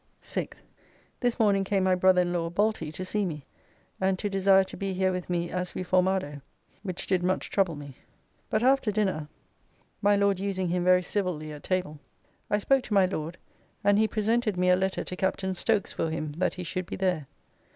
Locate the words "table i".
11.61-12.57